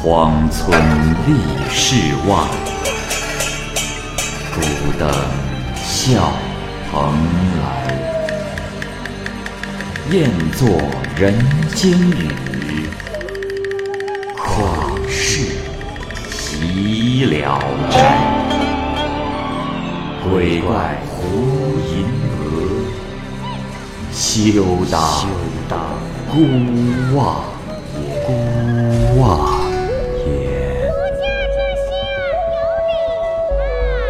[0.00, 0.80] 荒村
[1.26, 1.34] 立
[1.68, 1.96] 世
[2.28, 2.36] 外，
[4.54, 4.60] 孤
[4.96, 5.10] 灯
[5.74, 6.30] 笑
[6.88, 7.12] 蓬
[7.60, 7.66] 莱。
[10.12, 10.68] 雁作
[11.16, 11.34] 人
[11.74, 12.88] 间雨，
[14.36, 15.40] 旷世
[16.30, 17.98] 岂了斋？
[20.30, 21.16] 鬼怪胡
[21.90, 22.06] 银
[22.38, 22.46] 娥，
[24.12, 24.62] 休
[25.68, 25.76] 当
[26.30, 26.36] 孤
[27.16, 27.42] 望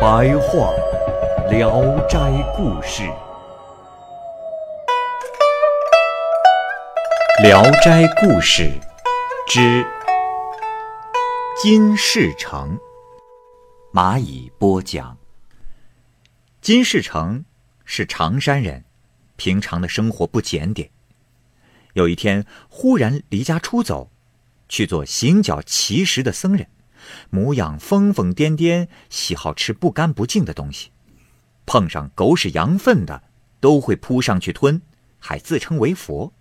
[0.01, 0.07] 白
[0.38, 0.73] 话
[1.51, 2.20] 《聊斋
[2.55, 3.02] 故事》。
[7.43, 8.62] 《聊斋故事》
[9.48, 9.84] 之
[11.61, 12.79] 金世成，
[13.92, 15.19] 蚂蚁播讲。
[16.61, 17.45] 金世成
[17.84, 18.84] 是常山人，
[19.34, 20.91] 平常的生活不检点。
[21.95, 24.12] 有一天，忽然离家出走，
[24.69, 26.69] 去做行脚乞食的僧人，
[27.31, 30.91] 模样疯疯癫癫，喜好吃不干不净的东西，
[31.67, 33.23] 碰上狗屎羊粪的
[33.61, 34.81] 都会扑上去吞，
[35.19, 36.33] 还自称为佛。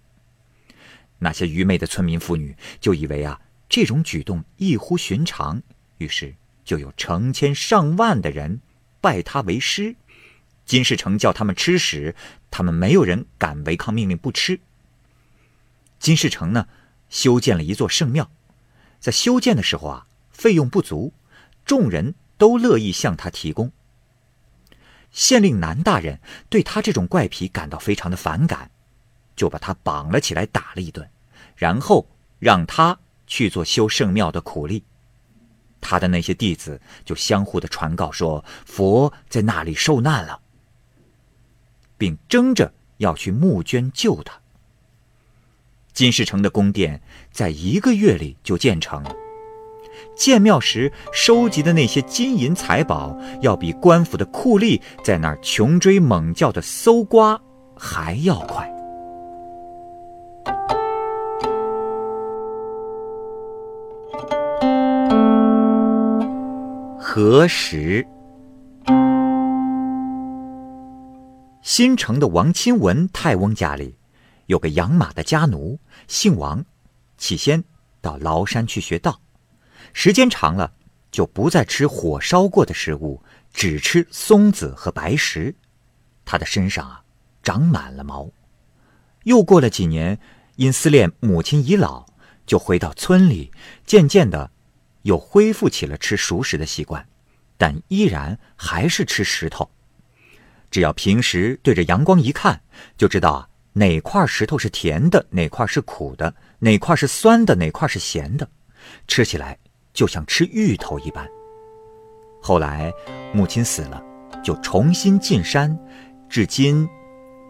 [1.19, 5.61] 那些愚昧的村民妇女就以为啊，这种举动异乎寻常，
[5.97, 8.61] 于是就有成千上万的人
[9.01, 9.95] 拜他为师。
[10.65, 12.13] 金世成叫他们吃屎，
[12.51, 14.59] 他们没有人敢违抗命令不吃。
[15.97, 16.67] 金世成呢，
[17.09, 18.29] 修建了一座圣庙，
[18.99, 20.07] 在修建的时候啊，
[20.37, 21.11] 费用不足，
[21.65, 23.71] 众人都乐意向他提供。
[25.11, 28.69] 县令南大人对他这种怪癖感到非常的反感。
[29.35, 31.07] 就把他绑了起来，打了一顿，
[31.55, 34.83] 然后让他去做修圣庙的苦力。
[35.79, 40.41] 他的那些弟子就相互的传告说，佛在那里受难了，
[41.99, 44.41] 并争着要去募捐救他。
[45.93, 46.99] 金世成的宫殿
[47.31, 49.15] 在一个月里就建成了，
[50.15, 57.39] 建庙时收集的那些金银财宝，要比官府的酷吏在那儿穷追猛叫的搜刮
[57.75, 58.67] 还要快。
[66.99, 68.05] 何时？
[71.61, 73.97] 新城的王钦文太翁家里
[74.45, 76.63] 有个养马的家奴，姓王。
[77.17, 77.63] 起先
[78.01, 79.19] 到崂山去学道，
[79.93, 80.73] 时间长了
[81.11, 83.21] 就不再吃火烧过的食物，
[83.53, 85.55] 只吃松子和白石。
[86.25, 87.01] 他的身上啊
[87.41, 88.29] 长满了毛。
[89.23, 90.19] 又过了几年，
[90.55, 92.05] 因思念母亲已老，
[92.45, 93.51] 就回到村里，
[93.85, 94.51] 渐渐的。
[95.03, 97.07] 又恢复起了吃熟食的习惯，
[97.57, 99.71] 但依然还是吃石头。
[100.69, 102.59] 只要平时对着阳光一看，
[102.97, 108.49] 就知道啊哪块石头是甜的，哪块是苦的，哪块是酸的，哪块是咸的，
[109.07, 109.57] 吃起来
[109.97, 111.27] 就像吃芋头一般。
[112.39, 112.93] 后来
[113.33, 113.99] 母亲死了，
[114.43, 115.75] 就重新进山，
[116.29, 116.87] 至今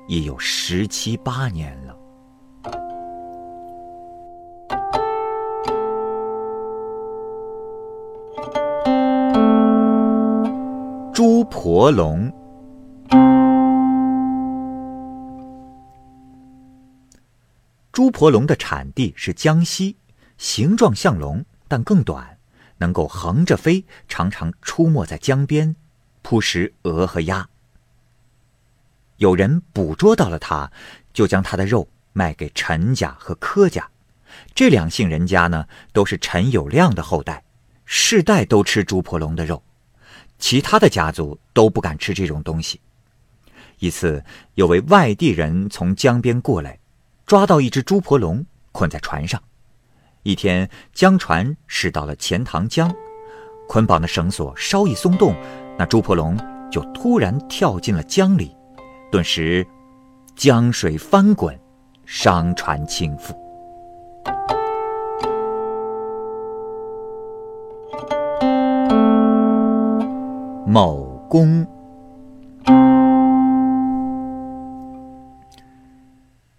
[0.08, 1.94] 已有十七八年了。
[11.14, 12.32] 朱婆龙，
[17.92, 19.98] 朱婆龙的产地是江西，
[20.38, 22.37] 形状像龙，但更短，
[22.78, 25.76] 能够横着飞，常常出没在江边，
[26.22, 27.48] 扑食鹅和鸭。
[29.18, 30.72] 有人捕捉到了它，
[31.12, 33.90] 就将它的肉卖给陈家和柯家，
[34.54, 37.44] 这两姓人家呢，都是陈友谅的后代，
[37.86, 39.64] 世代都吃朱婆龙的肉。
[40.40, 42.80] 其他的家族都不敢吃这种东西。
[43.80, 44.24] 一次，
[44.54, 46.78] 有位外地人从江边过来，
[47.26, 49.42] 抓到一只猪婆龙，捆在船上。
[50.28, 52.94] 一天，江船驶到了钱塘江，
[53.66, 55.34] 捆绑的绳索稍一松动，
[55.80, 56.38] 那猪婆龙
[56.70, 58.54] 就突然跳进了江里，
[59.10, 59.66] 顿时
[60.36, 61.58] 江水翻滚，
[62.06, 63.34] 商船倾覆。
[70.68, 71.66] 某公，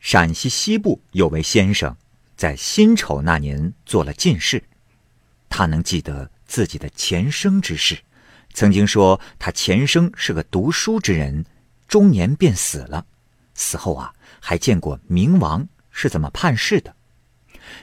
[0.00, 1.94] 陕西西部有位先生，
[2.38, 4.62] 在辛丑那年做了进士。
[5.50, 7.98] 他能记得自己的前生之事，
[8.54, 11.44] 曾经说他前生是个读书之人，
[11.88, 13.04] 中年便死了。
[13.54, 16.94] 死后啊，还见过冥王是怎么判事的。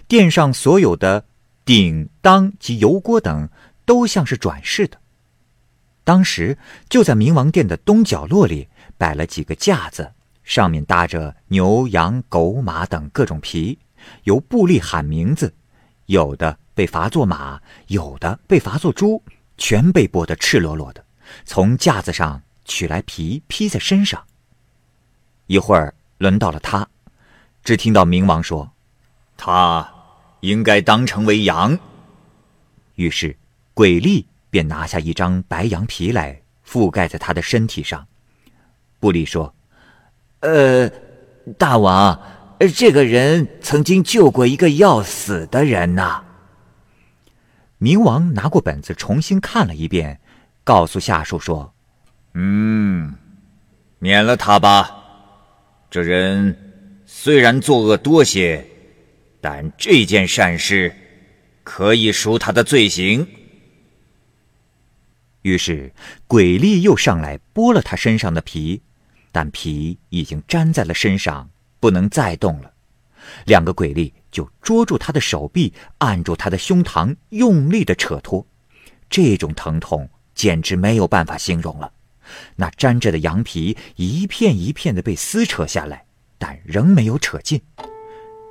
[0.08, 1.26] 殿上所有的
[1.66, 3.50] 鼎当及油锅等，
[3.84, 4.98] 都像是转世的。
[6.06, 10.14] 当时就在冥王殿的东角落里摆了几个架子，
[10.44, 13.80] 上面搭着牛、羊、狗、马等各种皮，
[14.24, 15.54] 由布吏喊名字，
[16.06, 19.22] 有的被罚做马，有的被罚做猪，
[19.58, 21.04] 全被剥得赤裸裸的，
[21.46, 24.24] 从架子上取来皮披在身上。
[25.48, 26.88] 一会儿轮到了他，
[27.64, 28.72] 只听到冥王说
[29.38, 29.88] ：“他
[30.40, 31.78] 应该当成为羊。”
[32.96, 33.38] 于是
[33.74, 38.08] 鬼力便拿下一张白羊皮来覆盖在他的身体上。
[39.00, 39.54] 布利说
[40.40, 40.90] ：“呃，
[41.58, 42.20] 大王，
[42.60, 46.24] 这个人曾经救过一个要死的人呐。”
[47.80, 50.20] 冥王拿过本子重新看了一遍，
[50.64, 51.74] 告诉下属说
[52.34, 53.14] ：“嗯，
[54.00, 55.04] 免了他吧。
[55.90, 58.66] 这人虽然作恶多些，
[59.42, 60.96] 但这件善事
[61.64, 63.28] 可以赎他的罪行。”
[65.44, 65.94] 于是
[66.28, 68.82] 鬼力又上来剥了他身上的皮。
[69.32, 71.50] 但皮已经粘在了身上，
[71.80, 72.72] 不能再动了。
[73.46, 78.46] 两个鬼力就捉住他的手臂，按住他的胸膛，用力的扯脱。
[79.10, 81.92] 这种疼痛简直没有办法形容了。
[82.56, 86.06] 那粘着的羊皮一片一片的被撕扯下来，
[86.38, 87.62] 但仍没有扯尽。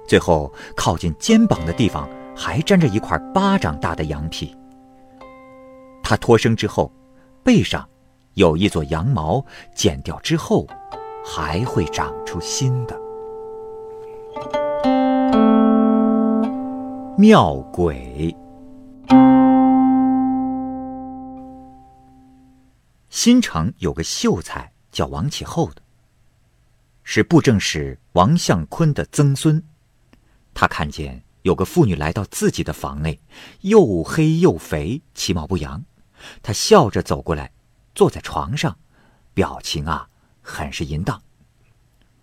[0.06, 4.54] 最后靠近肩膀的地方还粘着一块巴掌大的羊皮。
[6.02, 6.92] 他脱生之后，
[7.42, 7.88] 背上。
[8.34, 9.44] 有一撮羊毛，
[9.76, 10.66] 剪掉之后，
[11.24, 13.03] 还会长出新的。
[17.16, 18.34] 妙鬼，
[23.08, 25.82] 新城有个秀才叫王启厚的，
[27.02, 29.62] 是布政使王相坤的曾孙。
[30.52, 33.20] 他看见有个妇女来到自己的房内，
[33.60, 35.82] 又黑又肥，其貌不扬。
[36.42, 37.50] 他笑着走过来。
[37.94, 38.76] 坐在床上，
[39.34, 40.08] 表情啊，
[40.42, 41.22] 很是淫荡。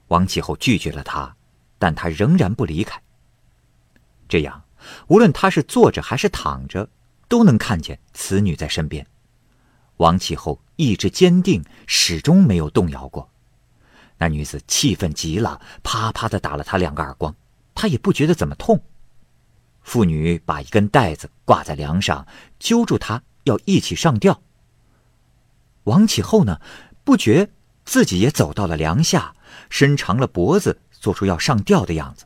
[0.10, 1.34] 王启厚拒绝了他，
[1.82, 3.02] 但他仍然不离开。
[4.30, 4.64] 这样，
[5.08, 6.88] 无论他是坐着还是躺着，
[7.28, 9.08] 都能看见此女在身边。
[9.98, 13.28] 王启后意志坚定，始终没有动摇过。
[14.20, 17.36] 那女子气愤极了，啪啪的打了他两个耳光，
[17.74, 18.80] 他也不觉得怎么痛。
[19.82, 22.28] 妇女把一根带子挂在梁上，
[22.60, 24.40] 揪住他要一起上吊。
[25.86, 26.62] 王启后呢，
[27.04, 27.50] 不觉
[27.86, 29.34] 自己也走到了梁下，
[29.72, 32.24] 伸长了脖子，做出要上吊的样子。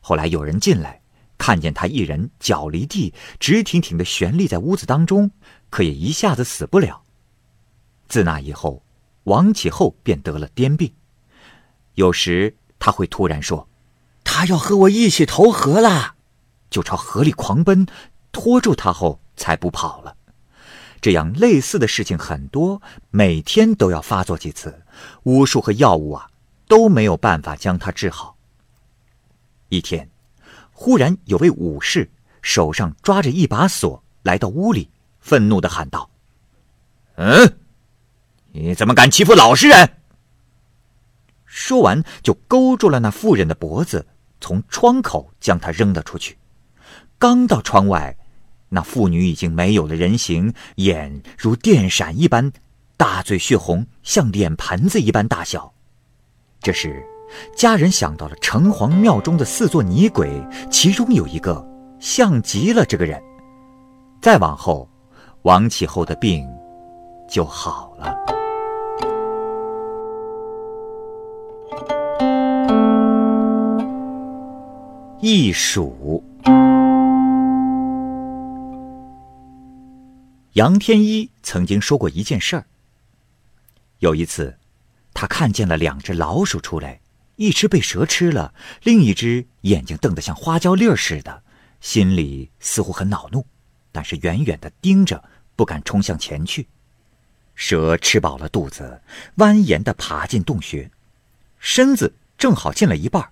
[0.00, 1.00] 后来有人进来，
[1.38, 5.30] 看见他一人脚离地，直挺挺的悬立在屋子当中，
[5.70, 7.02] 可也一下子死不了。
[8.08, 8.82] 自那以后，
[9.24, 10.92] 王启后便得了癫病，
[11.94, 13.68] 有时他会突然说
[14.22, 16.14] ：“他要和我一起投河了”，
[16.70, 17.86] 就朝河里狂奔，
[18.32, 20.16] 拖住他后才不跑了。
[21.00, 22.80] 这样类似的事情很多，
[23.10, 24.82] 每天都要发作几次，
[25.24, 26.30] 巫术和药物啊
[26.66, 28.36] 都没有办法将他治好。
[29.68, 30.08] 一天，
[30.72, 32.10] 忽然有位武士
[32.42, 34.90] 手上抓着一把锁来到屋里，
[35.20, 36.10] 愤怒的喊道
[37.16, 37.58] ：“嗯，
[38.52, 39.98] 你怎么敢欺负老实人？”
[41.44, 44.06] 说完就勾住了那妇人的脖子，
[44.40, 46.36] 从窗口将她扔了出去。
[47.18, 48.16] 刚到窗外。
[48.68, 52.52] 那妇女已经没有了人形，眼如电闪一般，
[52.96, 55.72] 大嘴血红，像脸盆子一般大小。
[56.60, 57.04] 这时，
[57.54, 60.28] 家人想到了城隍庙中的四座泥鬼，
[60.70, 61.64] 其中有一个
[62.00, 63.22] 像极了这个人。
[64.20, 64.88] 再往后，
[65.42, 66.44] 王启后的病
[67.28, 68.16] 就好了。
[75.20, 76.22] 一数。
[80.54, 82.64] 杨天一曾经说过一件事儿。
[83.98, 84.56] 有一次，
[85.16, 87.00] 他看见了两只老鼠出来，
[87.36, 91.42] 一只被蛇吃了，另一只眼睛瞪得像花椒粒儿似的，
[91.80, 93.46] 心里似乎很恼怒，
[93.90, 95.24] 但是远远的盯着，
[95.56, 96.68] 不敢冲向前去。
[97.54, 99.00] 蛇吃饱了肚子，
[99.38, 100.90] 蜿蜒的爬进洞穴，
[101.58, 103.26] 身子正好进了一半，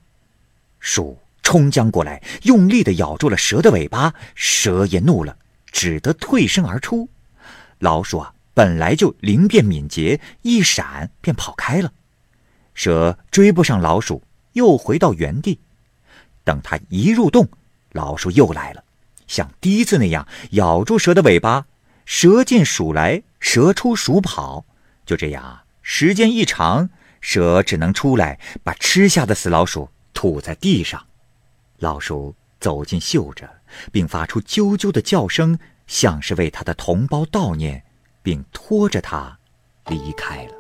[0.80, 5.36] 鼠冲将过来，用力的咬住了蛇的尾巴，蛇也怒了，
[5.66, 7.10] 只得退身而出。
[7.80, 11.92] 老鼠啊，本来就灵便敏捷，一闪便跑开了。
[12.73, 15.61] 蛇追不上老鼠，又回到原地。
[16.44, 17.49] 等它一入洞，
[17.92, 18.84] 老鼠又来了，
[19.26, 21.66] 像第一次那样咬住蛇的尾巴。
[22.06, 24.64] 蛇见鼠来，蛇出鼠跑。
[25.04, 31.04] 就这样，时间一长，蛇只能出来把吃下的死老鼠吐在地上。
[31.78, 33.49] 老鼠走近嗅着，
[33.90, 35.58] 并发出啾啾的叫声。
[35.87, 37.84] 像是为它的同胞悼念，
[38.25, 39.38] 并拖着他
[39.88, 40.52] 离开了。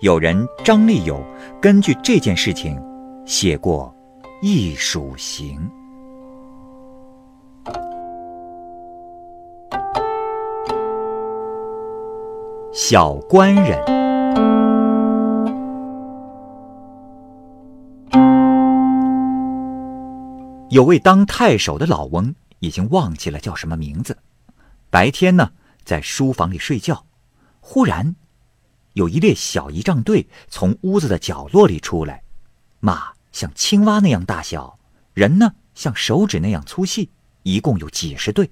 [0.00, 1.20] 有人张立友
[1.60, 2.80] 根据这件事情
[3.26, 3.92] 写过
[4.42, 5.58] 《艺术行》。
[12.72, 13.76] 小官人，
[20.68, 24.16] 有位当太守的老翁已经忘记了叫什么名字。
[24.90, 25.50] 白天呢，
[25.88, 27.06] 在书房里睡觉，
[27.60, 28.14] 忽然，
[28.92, 32.22] 有一列小仪仗队从屋子的角落里出来，
[32.80, 34.78] 马像青蛙那样大小，
[35.14, 37.08] 人呢像手指那样粗细，
[37.42, 38.50] 一共有几十对。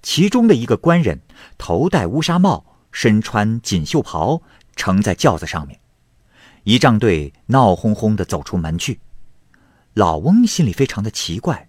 [0.00, 1.20] 其中的一个官人，
[1.58, 4.40] 头戴乌纱帽，身穿锦绣袍，
[4.74, 5.78] 乘在轿子上面。
[6.64, 8.98] 仪仗队闹哄哄地走出门去。
[9.92, 11.68] 老翁心里非常的奇怪，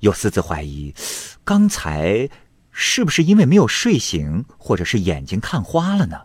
[0.00, 0.94] 又私自怀疑，
[1.44, 2.26] 刚才
[2.80, 6.16] 是不是因为没有睡醒，或者是眼睛看花了呢？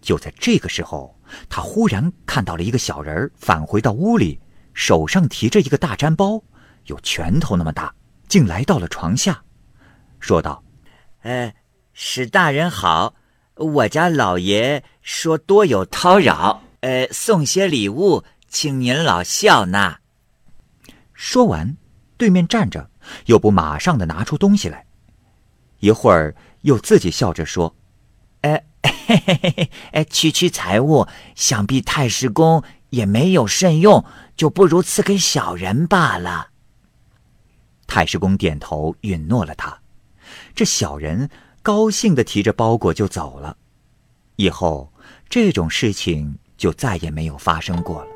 [0.00, 1.20] 就在这个时候，
[1.50, 4.40] 他忽然看到了一个小人返回到屋里，
[4.72, 6.42] 手上提着一个大毡包，
[6.86, 7.94] 有拳头那么大，
[8.26, 9.42] 竟来到了床下。
[10.18, 10.64] 说道
[11.20, 11.54] ：“呃，
[11.92, 13.14] 史大人好，
[13.56, 20.00] 我家老爷说多有叨扰，呃，送些礼物，请您老笑纳。”
[21.12, 21.76] 说完，
[22.16, 22.88] 对面站着，
[23.26, 24.86] 又不马上的拿出东西来，
[25.84, 27.76] 一会儿又自己笑着说
[28.40, 34.02] ：“哎，嘿嘿嘿嘿，哎，区区财物，想必太师公也没有甚用，
[34.34, 36.48] 就不如赐给小人罢了。”
[37.86, 39.78] 太师公点头允诺了他。
[40.54, 41.28] 这小人
[41.60, 43.54] 高兴的提着包裹就走了，
[44.36, 44.90] 以后
[45.28, 48.08] 这种事情就再也没有发生过了。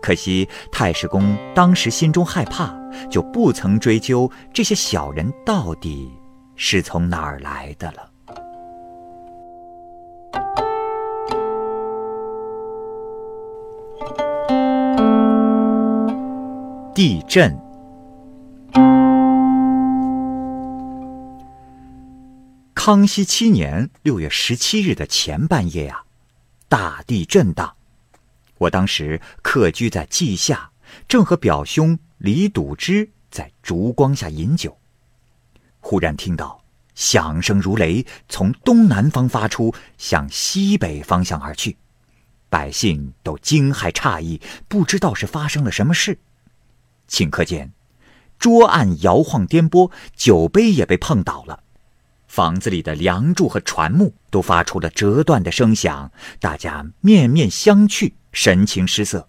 [0.00, 2.74] 可惜太史公当时心中害怕，
[3.10, 6.10] 就不曾追究这些小人到底
[6.56, 8.10] 是从哪儿来的了。
[16.94, 17.58] 地震。
[22.74, 26.04] 康熙七年六月十七日的前半夜呀，
[26.68, 27.74] 大地震荡。
[28.58, 30.70] 我当时客居在稷下，
[31.08, 34.76] 正和表兄李笃之在烛光下饮酒，
[35.86, 36.64] 忽然听到
[36.94, 41.76] 响声如雷，从东南方发出，向西北方向而去。
[42.48, 46.18] 百姓都惊骇诧异，不知道是发生了什么事。
[47.06, 47.70] 顷刻间，
[48.38, 51.62] 桌案摇晃颠簸，酒杯也被碰倒了。
[52.28, 56.10] 房子里的梁柱和船木都发出了折断的声响，
[56.40, 59.28] 大家面面相觑，神情失色。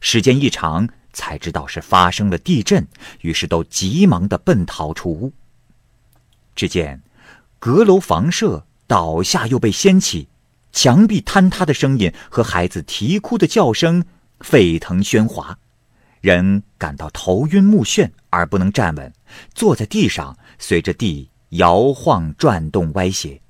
[0.00, 2.86] 时间一长，才知道是发生了地震，
[3.22, 5.32] 于是都急忙的奔逃出屋。
[6.56, 7.00] 只见
[7.60, 10.28] 阁楼房舍倒下又被掀起，
[10.72, 14.04] 墙壁坍塌的声音和孩子啼哭的叫声
[14.40, 15.56] 沸腾喧哗，
[16.20, 19.12] 人感到头晕目眩而不能站稳，
[19.54, 21.30] 坐在地上，随着地。
[21.50, 23.40] 摇晃、转动、歪斜，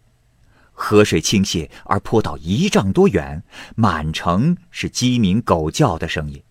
[0.74, 3.42] 河水倾泻而泼到一丈多远，
[3.74, 6.42] 满城是鸡鸣狗叫的声音。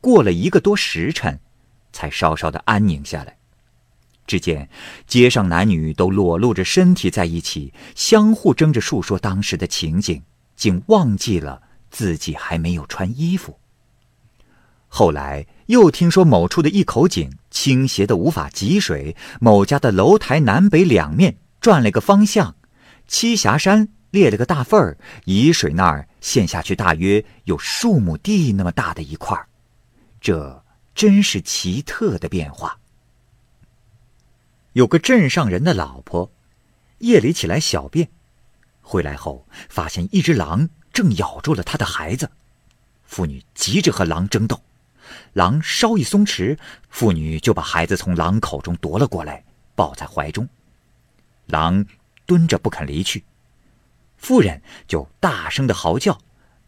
[0.00, 1.38] 过了一个多时辰，
[1.92, 3.37] 才稍稍的安宁下来。
[4.28, 4.68] 只见
[5.06, 10.22] 街上男女都裸露着身体在一起，相互争着述说当时的情景，
[10.54, 13.58] 竟忘记了自己还没有穿衣服。
[14.86, 22.54] 后来又听说某处的一口井倾斜的无法汲水，某家的楼台南北两面转了个方向，
[23.08, 29.48] 栖霞山裂了个大缝儿，沂水那儿陷下去大约有数亩地那么大的一块儿，
[30.20, 30.62] 这
[30.94, 32.78] 真是奇特的变化。
[34.78, 36.30] 有个镇上人的老婆，
[36.98, 38.10] 夜里起来小便，
[38.80, 42.30] 回来后发现一只狼正咬住了他的孩子，
[43.02, 44.62] 妇女急着和狼争斗。
[45.32, 46.56] 狼稍一松弛，
[46.90, 49.42] 妇女就把孩子从狼口中夺了过来，
[49.74, 50.48] 抱在怀中。
[51.46, 51.84] 狼
[52.24, 53.24] 蹲着不肯离去，
[54.16, 56.16] 妇人就大声的嚎叫，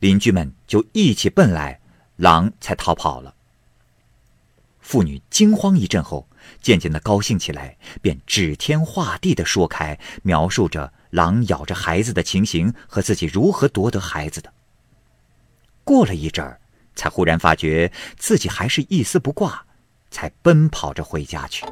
[0.00, 1.78] 邻居们就一起奔来，
[2.16, 3.36] 狼才逃跑了。
[4.80, 6.26] 妇女惊慌一阵后，
[6.60, 14.52] 渐渐的高兴起来，便指天画地的说开，描述着狼咬着孩子的情形和自己如何夺得孩子的。
[15.84, 16.58] 过了一阵儿。
[16.96, 19.64] 才忽然发觉自己还是一丝不挂，
[20.10, 21.64] 才奔跑着回家去。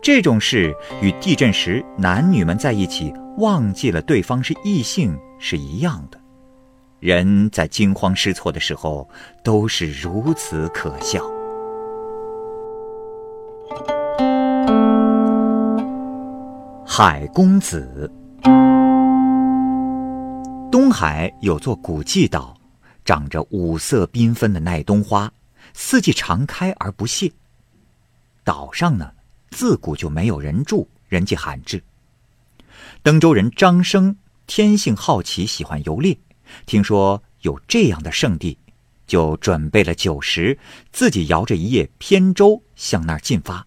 [0.00, 6.18] 这种事与地震时男女们在一起忘记了对方是异性是一样的。
[7.00, 9.06] 人在惊慌失措的时候
[9.44, 11.39] 都是如此可笑。
[16.92, 18.10] 海公子，
[20.72, 22.58] 东海有座古迹岛。
[23.04, 25.32] 长着五色缤纷的耐冬花，
[25.72, 27.30] 四季常开而不谢。
[28.42, 29.12] 岛上呢，
[29.50, 31.80] 自古就没有人住，人迹罕至。
[33.04, 34.16] 登州人张生
[34.48, 36.18] 天性好奇，喜欢游猎，
[36.66, 38.58] 听说有这样的圣地，
[39.06, 40.58] 就准备了酒食，
[40.90, 43.64] 自己摇着一叶扁舟向那儿进发。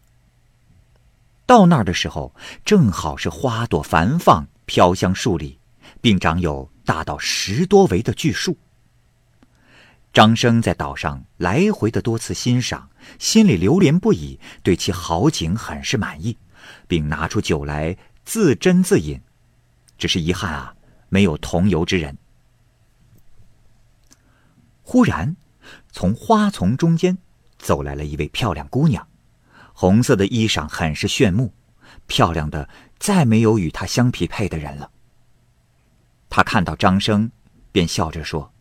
[1.45, 2.33] 到那儿的时候，
[2.63, 5.59] 正好是花朵繁放，飘香数里，
[6.01, 8.57] 并长有大到十多围的巨树。
[10.13, 16.37] 张生在岛上来回的多次欣赏，心里流连不已，对其好景很是满意，
[16.87, 19.19] 并拿出酒来自斟自饮。
[19.97, 20.75] 只是遗憾啊，
[21.09, 22.17] 没有同游之人。
[24.81, 25.35] 忽然，
[25.91, 27.17] 从花丛中间
[27.57, 29.07] 走来了一位漂亮姑娘，
[29.73, 31.53] 红色的衣裳很是炫目，
[32.07, 34.91] 漂亮的再没有与她相匹配的人了。
[36.29, 37.31] 她看到张生，
[37.71, 38.53] 便笑着说。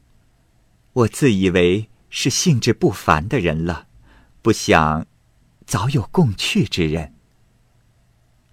[0.94, 3.86] 我自以为是兴致不凡的人了，
[4.42, 5.06] 不想
[5.66, 7.14] 早有共趣之人。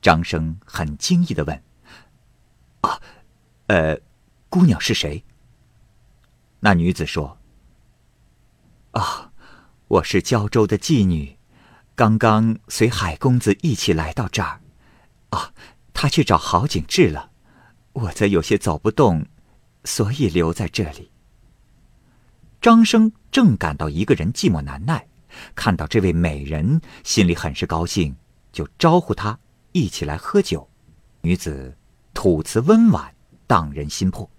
[0.01, 1.63] 张生很惊异的问
[2.81, 3.01] ：“啊，
[3.67, 3.99] 呃，
[4.47, 5.25] 姑娘是谁？”
[6.61, 7.37] 那女子说
[8.91, 9.31] ：“啊，
[9.87, 11.38] 我是胶州的妓女，
[11.99, 14.61] 刚刚随海公子一起来到这儿。
[15.31, 15.51] 啊，
[15.93, 17.31] 他去找郝景致了，
[17.91, 19.25] 我则有些走不动，
[19.83, 21.11] 所以留在这里。”
[22.61, 25.09] 张生正感到一个人寂寞难耐，
[25.55, 28.15] 看到这位美人，心里很是高兴，
[28.53, 29.37] 就招呼她
[29.73, 30.69] 一起来喝酒。
[31.19, 31.77] 女子
[32.13, 33.13] 吐词温婉，
[33.45, 34.31] 荡人心魄。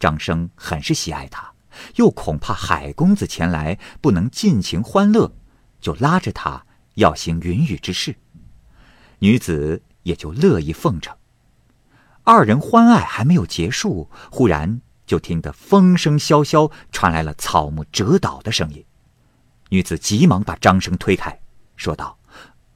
[0.00, 1.52] 张生很是喜爱她，
[1.94, 5.32] 又恐怕海公子前来不能尽情欢乐，
[5.80, 6.65] 就拉着她
[6.96, 8.14] 要行云雨之事。
[9.20, 11.16] 女子也就乐意奉承。
[12.24, 14.82] 二人欢爱还没有结束，忽然。
[15.06, 18.84] 就听得风声萧萧，传来了草木折倒的声音。
[19.68, 21.40] 女子急忙把张生推开，
[21.76, 22.18] 说道：“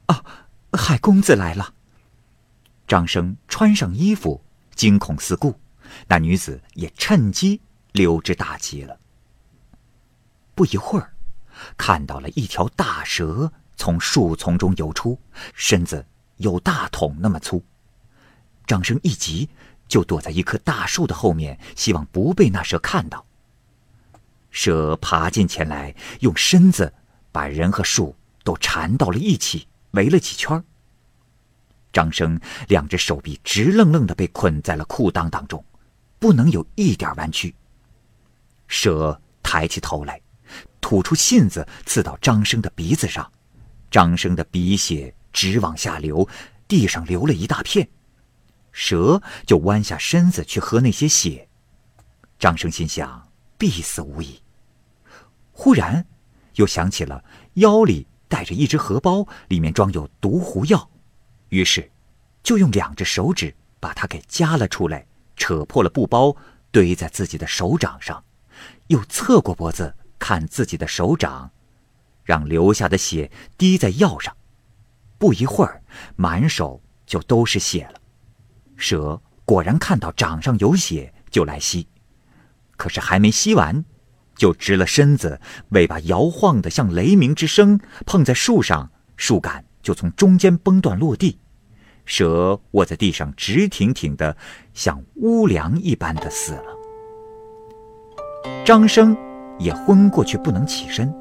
[0.07, 0.23] 啊，
[0.71, 1.73] 海公子来了。”
[2.87, 4.41] 张生穿上衣服，
[4.75, 5.59] 惊恐四顾。
[6.07, 7.59] 那女子也趁机
[7.91, 8.97] 溜之大吉了。
[10.55, 11.13] 不一会儿，
[11.75, 15.19] 看到了一条大蛇从树丛中游出，
[15.55, 16.05] 身子
[16.37, 17.59] 有大桶那么粗。
[18.67, 19.49] 张生一急。
[19.87, 23.25] 就躲在一棵大树的后面，希望不被那蛇看到。
[24.49, 26.93] 蛇爬进前来，用身子
[27.29, 28.15] 把人和树
[28.45, 30.63] 都缠到了一起，围了几圈。
[31.91, 32.39] 张生
[32.69, 35.61] 两只手臂直愣愣的被捆在了裤裆当中，
[36.19, 37.53] 不能有一点弯曲。
[38.69, 40.21] 蛇抬起头来，
[40.79, 43.29] 吐出信子刺到张生的鼻子上，
[43.91, 46.27] 张生的鼻血直往下流，
[46.67, 47.87] 地上流了一大片。
[48.71, 51.49] 蛇就弯下身子去喝那些血，
[52.39, 53.27] 张生心想
[53.57, 54.41] 必死无疑。
[55.51, 56.05] 忽然，
[56.55, 57.21] 又想起了
[57.55, 60.89] 腰里带着一只荷包，里面装有毒狐药，
[61.49, 61.91] 于是，
[62.41, 66.33] 就用两只手指把它给夹了出来，扯破了布包，
[66.71, 68.23] 堆在自己的手掌上，
[68.87, 71.51] 又侧过脖子看自己的手掌，
[72.31, 74.33] 让流下的血滴在药上。
[75.17, 75.83] 不一会儿，
[76.15, 77.99] 满手就都是血了。
[78.77, 81.85] 蛇果然看到掌上有血，就来吸，
[82.77, 83.83] 可是还没吸完，
[84.33, 85.41] 就直了身子，
[85.71, 91.37] 尾巴摇晃的像雷鸣之声，碰在树上，树干就从中间崩断落地，
[92.05, 94.37] 蛇卧在地上直挺挺的，
[94.73, 96.77] 像乌梁一般的死了。
[98.65, 99.15] 张生
[99.59, 101.13] 也昏过去，不能起身，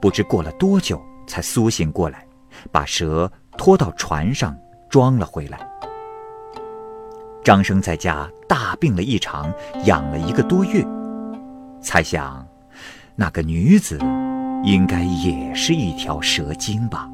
[0.00, 2.26] 不知过了多久才苏醒过来，
[2.70, 4.56] 把蛇拖到船上
[4.88, 5.58] 装了回来。
[7.44, 9.52] 张生在家大病了一场，
[9.84, 10.86] 养了一个多月，
[11.80, 12.46] 猜想，
[13.16, 13.98] 那个女子，
[14.64, 17.08] 应该也是一条蛇精吧。